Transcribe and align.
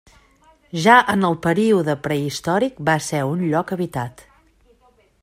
Ja 0.85 0.93
en 1.13 1.27
el 1.29 1.35
període 1.43 1.95
prehistòric 2.07 2.83
va 2.89 2.97
ser 3.11 3.21
un 3.35 3.45
lloc 3.53 3.75
habitat. 3.77 4.29